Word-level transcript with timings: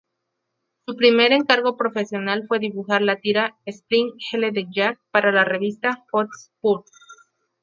Su 0.87 0.95
primer 0.95 1.31
encargo 1.31 1.77
profesional 1.77 2.45
fue 2.47 2.57
dibujar 2.57 3.03
la 3.03 3.17
tira 3.17 3.59
""Spring-Heeled 3.67 4.65
Jack"" 4.71 4.99
para 5.11 5.31
la 5.31 5.43
revista 5.45 6.03
"Hotspur". 6.11 6.85